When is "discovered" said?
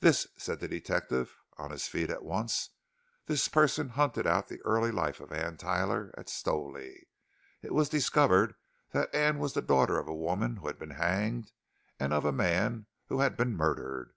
7.88-8.56